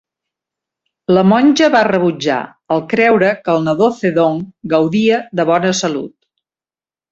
La 1.17 1.23
monja 1.31 1.67
va 1.75 1.81
rebutjar, 1.87 2.39
al 2.77 2.81
creure 2.95 3.29
que 3.45 3.55
el 3.55 3.63
nadó 3.69 3.91
Zedong 4.01 4.41
gaudia 4.75 5.23
de 5.43 5.49
bona 5.53 5.77
salut. 5.85 6.11